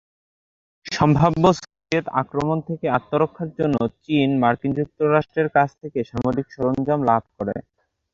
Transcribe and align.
সম্ভাব্য 0.85 1.43
সোভিয়েত 1.57 2.05
আক্রমণ 2.21 2.57
থেকে 2.67 2.85
আত্মরক্ষার 2.97 3.49
জন্য 3.59 3.75
চীন 4.03 4.29
মার্কিন 4.41 4.71
যুক্তরাষ্ট্রের 4.79 5.49
কাছ 5.55 5.69
থেকে 5.81 5.99
সামরিক 6.11 6.47
সরঞ্জাম 6.51 6.99
লাভ 7.09 7.23
করে। 7.37 7.55